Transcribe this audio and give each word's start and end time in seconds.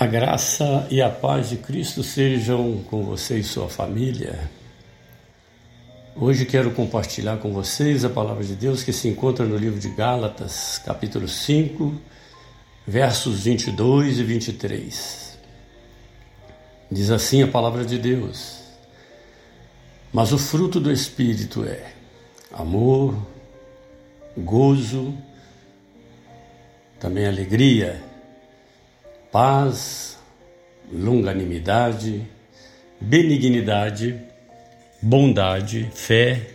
A 0.00 0.06
graça 0.06 0.88
e 0.90 1.02
a 1.02 1.10
paz 1.10 1.50
de 1.50 1.58
Cristo 1.58 2.02
sejam 2.02 2.82
com 2.88 3.02
você 3.02 3.38
e 3.38 3.44
sua 3.44 3.68
família. 3.68 4.50
Hoje 6.16 6.46
quero 6.46 6.70
compartilhar 6.70 7.36
com 7.36 7.52
vocês 7.52 8.02
a 8.02 8.08
palavra 8.08 8.42
de 8.42 8.54
Deus 8.54 8.82
que 8.82 8.94
se 8.94 9.08
encontra 9.08 9.44
no 9.44 9.58
livro 9.58 9.78
de 9.78 9.90
Gálatas, 9.90 10.80
capítulo 10.82 11.28
5, 11.28 12.00
versos 12.86 13.40
22 13.44 14.20
e 14.20 14.24
23. 14.24 15.38
Diz 16.90 17.10
assim 17.10 17.42
a 17.42 17.48
palavra 17.48 17.84
de 17.84 17.98
Deus: 17.98 18.58
Mas 20.10 20.32
o 20.32 20.38
fruto 20.38 20.80
do 20.80 20.90
Espírito 20.90 21.62
é 21.62 21.92
amor, 22.54 23.14
gozo, 24.34 25.14
também 26.98 27.26
alegria 27.26 28.08
paz, 29.30 30.18
longanimidade, 30.92 32.26
benignidade, 33.00 34.20
bondade, 35.00 35.88
fé, 35.94 36.50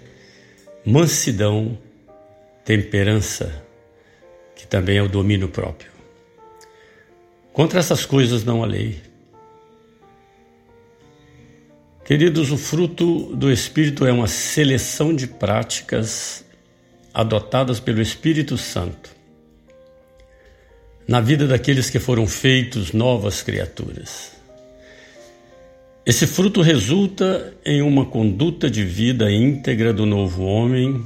mansidão, 0.85 1.77
temperança, 2.63 3.63
que 4.55 4.67
também 4.67 4.97
é 4.97 5.01
o 5.01 5.09
domínio 5.09 5.47
próprio. 5.47 5.91
Contra 7.53 7.79
essas 7.79 8.05
coisas 8.05 8.43
não 8.43 8.63
há 8.63 8.65
lei. 8.65 9.01
Queridos, 12.03 12.51
o 12.51 12.57
fruto 12.57 13.35
do 13.35 13.51
Espírito 13.51 14.05
é 14.05 14.11
uma 14.11 14.27
seleção 14.27 15.15
de 15.15 15.25
práticas 15.25 16.45
adotadas 17.13 17.79
pelo 17.79 18.01
Espírito 18.01 18.57
Santo 18.57 19.14
na 21.07 21.21
vida 21.21 21.47
daqueles 21.47 21.89
que 21.89 21.99
foram 21.99 22.25
feitos 22.25 22.91
novas 22.91 23.41
criaturas. 23.41 24.31
Esse 26.05 26.27
fruto 26.27 26.61
resulta 26.61 27.53
em 27.65 27.81
uma 27.81 28.05
conduta 28.05 28.69
de 28.69 28.83
vida 28.83 29.31
íntegra 29.31 29.91
do 29.91 30.05
novo 30.05 30.43
homem 30.43 31.03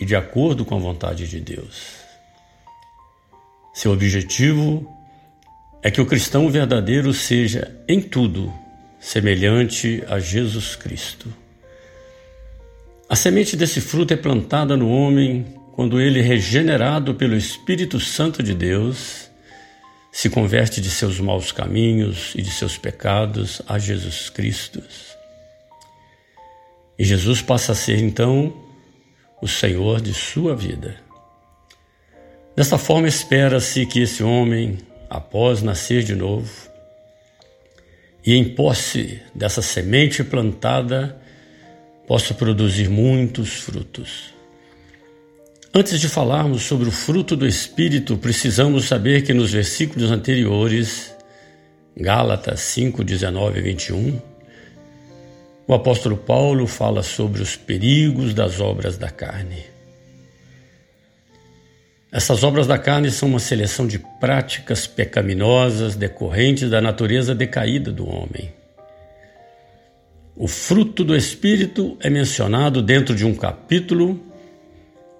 e 0.00 0.04
de 0.04 0.16
acordo 0.16 0.64
com 0.64 0.74
a 0.74 0.80
vontade 0.80 1.28
de 1.28 1.38
Deus. 1.38 2.02
Seu 3.72 3.92
objetivo 3.92 4.86
é 5.82 5.90
que 5.90 6.00
o 6.00 6.06
cristão 6.06 6.48
verdadeiro 6.48 7.14
seja, 7.14 7.72
em 7.88 8.00
tudo, 8.00 8.52
semelhante 9.00 10.02
a 10.08 10.18
Jesus 10.18 10.76
Cristo. 10.76 11.32
A 13.08 13.16
semente 13.16 13.56
desse 13.56 13.80
fruto 13.80 14.14
é 14.14 14.16
plantada 14.16 14.76
no 14.76 14.88
homem 14.88 15.44
quando 15.72 16.00
ele, 16.00 16.20
regenerado 16.20 17.14
pelo 17.14 17.36
Espírito 17.36 17.98
Santo 17.98 18.42
de 18.42 18.54
Deus, 18.54 19.30
se 20.12 20.28
converte 20.28 20.78
de 20.78 20.90
seus 20.90 21.18
maus 21.18 21.50
caminhos 21.50 22.34
e 22.36 22.42
de 22.42 22.50
seus 22.50 22.76
pecados 22.76 23.62
a 23.66 23.78
Jesus 23.78 24.28
Cristo. 24.28 24.82
E 26.98 27.04
Jesus 27.04 27.40
passa 27.40 27.72
a 27.72 27.74
ser 27.74 27.98
então 27.98 28.54
o 29.40 29.48
Senhor 29.48 30.02
de 30.02 30.12
sua 30.12 30.54
vida. 30.54 31.00
Desta 32.54 32.76
forma, 32.76 33.08
espera-se 33.08 33.86
que 33.86 34.02
esse 34.02 34.22
homem, 34.22 34.78
após 35.08 35.62
nascer 35.62 36.04
de 36.04 36.14
novo, 36.14 36.70
e 38.24 38.34
em 38.34 38.54
posse 38.54 39.20
dessa 39.34 39.62
semente 39.62 40.22
plantada, 40.22 41.18
possa 42.06 42.34
produzir 42.34 42.90
muitos 42.90 43.54
frutos. 43.54 44.32
Antes 45.74 45.98
de 45.98 46.06
falarmos 46.06 46.64
sobre 46.64 46.86
o 46.86 46.92
fruto 46.92 47.34
do 47.34 47.46
Espírito, 47.46 48.18
precisamos 48.18 48.84
saber 48.84 49.22
que 49.22 49.32
nos 49.32 49.52
versículos 49.52 50.10
anteriores, 50.10 51.16
Gálatas 51.96 52.60
5, 52.60 53.02
19 53.02 53.58
e 53.58 53.62
21, 53.62 54.20
o 55.66 55.72
apóstolo 55.72 56.18
Paulo 56.18 56.66
fala 56.66 57.02
sobre 57.02 57.40
os 57.40 57.56
perigos 57.56 58.34
das 58.34 58.60
obras 58.60 58.98
da 58.98 59.08
carne. 59.08 59.64
Essas 62.12 62.44
obras 62.44 62.66
da 62.66 62.76
carne 62.76 63.10
são 63.10 63.30
uma 63.30 63.40
seleção 63.40 63.86
de 63.86 63.98
práticas 63.98 64.86
pecaminosas 64.86 65.96
decorrentes 65.96 66.68
da 66.68 66.82
natureza 66.82 67.34
decaída 67.34 67.90
do 67.90 68.06
homem. 68.06 68.52
O 70.36 70.46
fruto 70.46 71.02
do 71.02 71.16
Espírito 71.16 71.96
é 71.98 72.10
mencionado 72.10 72.82
dentro 72.82 73.14
de 73.14 73.24
um 73.24 73.34
capítulo 73.34 74.31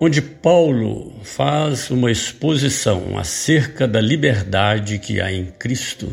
onde 0.04 0.20
Paulo 0.20 1.12
faz 1.22 1.88
uma 1.88 2.10
exposição 2.10 3.16
acerca 3.16 3.86
da 3.86 4.00
liberdade 4.00 4.98
que 4.98 5.20
há 5.20 5.32
em 5.32 5.44
Cristo. 5.56 6.12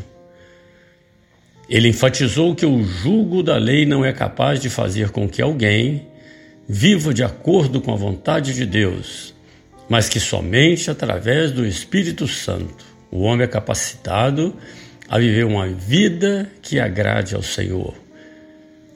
Ele 1.68 1.88
enfatizou 1.88 2.54
que 2.54 2.68
o 2.68 2.84
jugo 2.84 3.42
da 3.42 3.58
lei 3.58 3.88
não 3.88 4.06
é 4.06 4.14
capaz 4.14 4.60
de 4.60 4.70
fazer 4.70 5.10
com 5.10 5.28
que 5.28 5.42
alguém 5.42 6.06
viva 6.68 7.12
de 7.12 7.24
acordo 7.24 7.82
com 7.82 7.92
a 7.92 7.96
vontade 7.96 8.54
de 8.54 8.64
Deus, 8.64 9.34
mas 9.90 10.08
que 10.08 10.20
somente 10.20 10.92
através 10.92 11.52
do 11.52 11.66
Espírito 11.66 12.28
Santo 12.28 12.86
o 13.10 13.22
homem 13.22 13.46
é 13.46 13.48
capacitado 13.48 14.56
a 15.08 15.18
viver 15.18 15.46
uma 15.46 15.68
vida 15.68 16.48
que 16.62 16.80
agrade 16.80 17.34
ao 17.34 17.42
Senhor. 17.42 17.96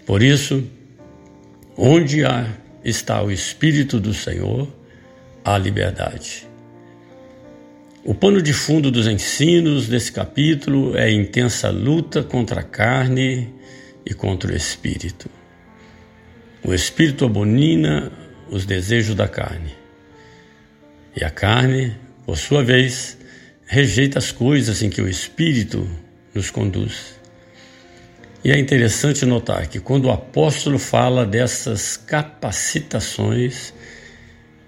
Por 0.06 0.22
isso, 0.22 0.64
onde 1.75 2.24
há, 2.24 2.48
está 2.86 3.24
o 3.24 3.31
Espírito 3.31 4.00
do 4.00 4.14
Senhor, 4.14 4.68
à 5.44 5.58
liberdade. 5.58 6.48
O 8.06 8.14
pano 8.14 8.42
de 8.42 8.52
fundo 8.52 8.92
dos 8.92 9.08
ensinos 9.08 9.88
desse 9.88 10.12
capítulo 10.12 10.96
é 10.98 11.04
a 11.04 11.12
intensa 11.12 11.70
luta 11.70 12.22
contra 12.22 12.59
a 12.59 12.64
carne 12.64 13.54
e 14.06 14.14
contra 14.14 14.52
o 14.52 14.56
espírito. 14.56 15.30
O 16.64 16.74
espírito 16.74 17.26
abomina 17.26 18.12
os 18.50 18.66
desejos 18.66 19.16
da 19.16 19.28
carne. 19.28 19.74
E 21.16 21.24
a 21.24 21.30
carne, 21.30 21.96
por 22.25 22.38
sua 22.38 22.64
vez, 22.64 23.18
rejeita 23.66 24.20
as 24.20 24.31
coisas 24.31 24.81
em 24.81 24.90
que 24.90 25.02
o 25.02 25.08
espírito 25.08 25.90
nos 26.34 26.50
conduz. 26.50 27.16
E 28.44 28.52
é 28.52 28.60
interessante 28.60 29.25
notar 29.25 29.68
que 29.68 29.80
quando 29.80 30.06
o 30.06 30.12
apóstolo 30.12 30.78
fala 30.78 31.25
dessas 31.25 31.96
capacitações, 31.96 33.74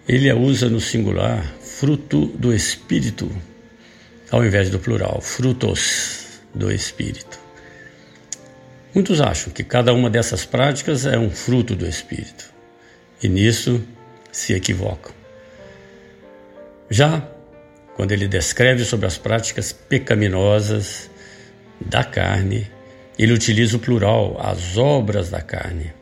ele 0.08 0.30
a 0.30 0.36
usa 0.36 0.70
no 0.70 0.80
singular, 0.80 1.54
fruto 1.62 2.28
do 2.28 2.54
Espírito, 2.54 3.30
ao 4.32 4.46
invés 4.46 4.70
do 4.70 4.80
plural, 4.80 5.20
frutos 5.22 6.42
do 6.54 6.72
Espírito. 6.72 7.40
Muitos 8.94 9.20
acham 9.20 9.52
que 9.52 9.64
cada 9.64 9.94
uma 9.94 10.10
dessas 10.10 10.46
práticas 10.46 11.06
é 11.06 11.18
um 11.18 11.30
fruto 11.30 11.76
do 11.76 11.88
Espírito, 11.88 12.54
e 13.22 13.28
nisso 13.28 13.84
se 14.32 14.54
equivocam. 14.54 15.14
Já 16.90 17.28
quando 17.96 18.12
ele 18.12 18.28
descreve 18.28 18.84
sobre 18.84 19.06
as 19.08 19.18
práticas 19.18 19.72
pecaminosas 19.72 21.10
da 21.80 22.04
carne, 22.04 22.70
ele 23.18 23.34
utiliza 23.34 23.78
o 23.78 23.80
plural, 23.80 24.38
as 24.40 24.78
obras 24.78 25.30
da 25.30 25.42
carne. 25.42 25.94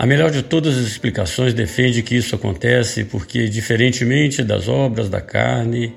A 0.00 0.06
melhor 0.06 0.30
de 0.30 0.42
todas 0.42 0.78
as 0.78 0.86
explicações 0.86 1.52
defende 1.52 2.02
que 2.02 2.16
isso 2.16 2.34
acontece 2.34 3.04
porque, 3.04 3.50
diferentemente 3.50 4.42
das 4.42 4.66
obras 4.66 5.10
da 5.10 5.20
carne, 5.20 5.94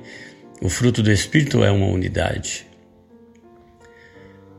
o 0.62 0.68
fruto 0.68 1.02
do 1.02 1.10
Espírito 1.10 1.64
é 1.64 1.72
uma 1.72 1.86
unidade. 1.86 2.68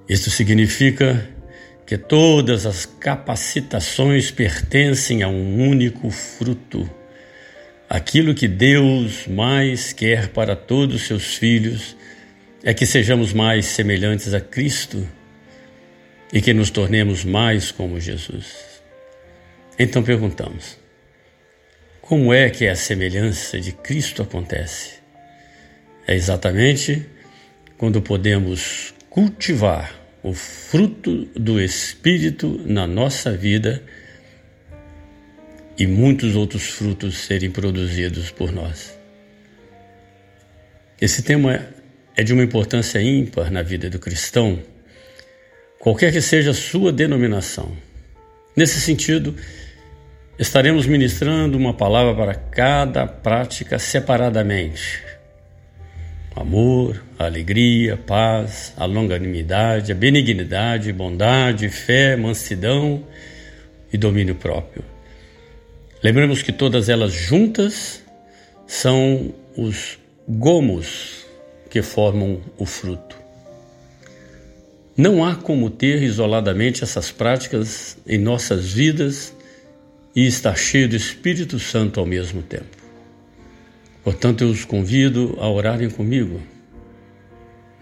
Isso 0.09 0.31
significa 0.31 1.29
que 1.85 1.99
todas 1.99 2.65
as 2.65 2.87
capacitações 2.87 4.31
pertencem 4.31 5.23
a 5.23 5.29
um 5.29 5.69
único 5.69 6.09
fruto. 6.09 6.91
Aquilo 7.87 8.35
que 8.35 8.49
Deus 8.49 9.27
mais 9.27 9.93
quer 9.93 10.29
para 10.29 10.57
todos 10.57 10.97
os 10.97 11.07
seus 11.07 11.37
filhos 11.37 11.95
é 12.63 12.73
que 12.73 12.87
sejamos 12.87 13.35
mais 13.35 13.67
semelhantes 13.67 14.33
a 14.33 14.41
Cristo 14.41 15.07
e 16.33 16.41
que 16.41 16.55
nos 16.55 16.71
tornemos 16.71 17.27
mais 17.27 17.71
como 17.71 18.01
Jesus. 18.01 18.74
Então 19.79 20.03
perguntamos: 20.03 20.79
como 22.01 22.33
é 22.33 22.51
que 22.51 22.67
a 22.67 22.77
semelhança 22.77 23.61
de 23.61 23.73
Cristo 23.73 24.23
acontece? 24.23 24.95
É 26.07 26.15
exatamente 26.15 27.07
quando 27.79 28.03
podemos 28.03 28.95
cultivar 29.09 29.95
o 30.23 30.33
fruto 30.33 31.25
do 31.35 31.61
Espírito 31.61 32.61
na 32.67 32.87
nossa 32.87 33.33
vida 33.33 33.83
e 35.77 35.87
muitos 35.87 36.37
outros 36.37 36.65
frutos 36.65 37.19
serem 37.19 37.51
produzidos 37.51 38.31
por 38.31 38.53
nós. 38.53 38.97
Esse 41.01 41.23
tema 41.23 41.67
é 42.17 42.23
de 42.23 42.33
uma 42.33 42.45
importância 42.45 43.01
ímpar 43.01 43.51
na 43.51 43.63
vida 43.63 43.91
do 43.91 43.99
cristão, 43.99 44.63
qualquer 45.79 46.13
que 46.13 46.21
seja 46.21 46.53
a 46.53 46.55
sua 46.55 46.93
denominação. 46.93 47.77
Nesse 48.57 48.81
sentido, 48.81 49.35
Estaremos 50.37 50.85
ministrando 50.85 51.57
uma 51.57 51.73
palavra 51.73 52.13
para 52.13 52.35
cada 52.35 53.07
prática 53.07 53.79
separadamente. 53.79 55.01
Amor, 56.35 57.05
alegria, 57.17 57.97
paz, 57.97 58.75
a 58.77 58.85
longanimidade, 58.85 59.93
a 59.93 59.95
benignidade, 59.95 60.93
bondade, 60.93 61.69
fé, 61.69 62.17
mansidão 62.17 63.05
e 63.93 63.97
domínio 63.97 64.35
próprio. 64.35 64.85
Lembremos 66.03 66.43
que 66.43 66.53
todas 66.53 66.89
elas 66.89 67.13
juntas 67.13 68.03
são 68.67 69.33
os 69.57 70.01
gomos 70.29 71.25
que 71.71 71.81
formam 71.81 72.41
o 72.59 72.67
fruto. 72.67 73.17
Não 74.97 75.25
há 75.25 75.37
como 75.37 75.71
ter 75.71 76.03
isoladamente 76.03 76.83
essas 76.83 77.13
práticas 77.13 77.97
em 78.05 78.19
nossas 78.19 78.73
vidas 78.73 79.34
e 80.15 80.27
estar 80.27 80.57
cheio 80.57 80.89
do 80.89 80.97
Espírito 80.97 81.59
Santo 81.59 81.99
ao 81.99 82.07
mesmo 82.07 82.43
tempo. 82.43 82.77
Portanto, 84.03 84.45
eu 84.45 84.51
os 84.51 84.65
convido 84.65 85.37
a 85.41 85.49
orarem 85.49 85.91
comigo 85.91 86.41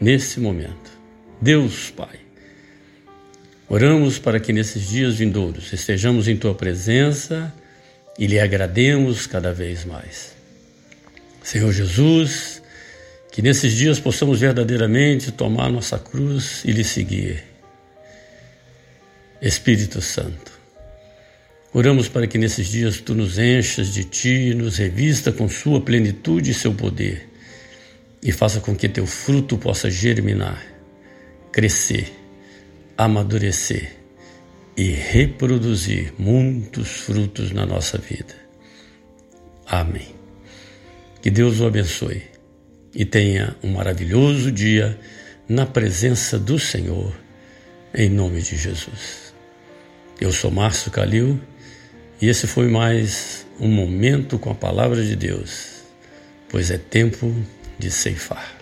nesse 0.00 0.40
momento. 0.40 0.90
Deus, 1.40 1.90
Pai, 1.90 2.20
oramos 3.68 4.18
para 4.18 4.38
que 4.38 4.52
nesses 4.52 4.88
dias 4.88 5.16
vindouros 5.16 5.72
estejamos 5.72 6.28
em 6.28 6.36
Tua 6.36 6.54
presença 6.54 7.52
e 8.18 8.26
lhe 8.26 8.38
agrademos 8.38 9.26
cada 9.26 9.52
vez 9.52 9.84
mais. 9.84 10.32
Senhor 11.42 11.72
Jesus, 11.72 12.62
que 13.32 13.42
nesses 13.42 13.72
dias 13.72 13.98
possamos 13.98 14.38
verdadeiramente 14.38 15.32
tomar 15.32 15.68
nossa 15.70 15.98
cruz 15.98 16.62
e 16.64 16.70
lhe 16.70 16.84
seguir. 16.84 17.42
Espírito 19.40 20.00
Santo, 20.00 20.52
oramos 21.72 22.08
para 22.08 22.26
que 22.26 22.38
nesses 22.38 22.68
dias 22.68 23.00
tu 23.00 23.14
nos 23.14 23.38
enchas 23.38 23.92
de 23.92 24.04
ti, 24.04 24.54
nos 24.54 24.76
revista 24.76 25.32
com 25.32 25.48
sua 25.48 25.80
plenitude 25.80 26.50
e 26.50 26.54
seu 26.54 26.74
poder 26.74 27.28
e 28.22 28.30
faça 28.30 28.60
com 28.60 28.74
que 28.76 28.88
teu 28.88 29.06
fruto 29.06 29.58
possa 29.58 29.90
germinar, 29.90 30.62
crescer, 31.50 32.12
amadurecer 32.96 33.96
e 34.76 34.90
reproduzir 34.90 36.12
muitos 36.18 36.88
frutos 36.88 37.50
na 37.50 37.66
nossa 37.66 37.98
vida. 37.98 38.34
Amém. 39.66 40.14
Que 41.20 41.30
Deus 41.30 41.60
o 41.60 41.66
abençoe 41.66 42.22
e 42.94 43.04
tenha 43.04 43.56
um 43.62 43.72
maravilhoso 43.72 44.52
dia 44.52 44.98
na 45.48 45.66
presença 45.66 46.38
do 46.38 46.58
Senhor, 46.58 47.12
em 47.94 48.08
nome 48.08 48.40
de 48.40 48.56
Jesus. 48.56 49.34
Eu 50.20 50.32
sou 50.32 50.50
Márcio 50.50 50.90
Calil 50.90 51.40
e 52.22 52.28
esse 52.28 52.46
foi 52.46 52.68
mais 52.68 53.44
um 53.58 53.66
momento 53.66 54.38
com 54.38 54.48
a 54.48 54.54
palavra 54.54 55.04
de 55.04 55.16
Deus, 55.16 55.82
pois 56.48 56.70
é 56.70 56.78
tempo 56.78 57.34
de 57.76 57.90
ceifar. 57.90 58.61